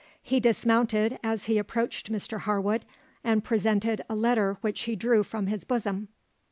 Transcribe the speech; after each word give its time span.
He 0.23 0.39
dismounted 0.39 1.19
as 1.23 1.45
he 1.45 1.59
approached 1.59 2.11
Mr 2.11 2.39
Harwood, 2.39 2.85
and 3.23 3.43
presented 3.43 4.01
a 4.09 4.15
letter 4.15 4.57
which 4.61 4.81
he 4.85 4.95
drew 4.95 5.21
from 5.21 5.45
his 5.45 5.63
bosom. 5.63 6.07